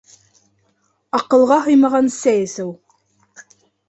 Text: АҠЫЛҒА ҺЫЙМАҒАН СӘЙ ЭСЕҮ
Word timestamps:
АҠЫЛҒА 1.17 1.57
ҺЫЙМАҒАН 1.65 2.09
СӘЙ 2.15 2.33
ЭСЕҮ 2.47 2.73